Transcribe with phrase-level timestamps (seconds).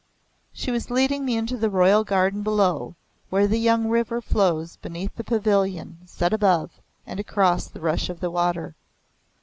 [0.51, 2.95] She was leading me into the royal garden below,
[3.29, 6.71] where the young river flows beneath the pavilion set above
[7.05, 8.73] and across the rush of the water.